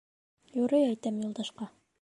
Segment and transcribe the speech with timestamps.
[0.63, 1.73] —Юрый әйтәм, Юлдашка.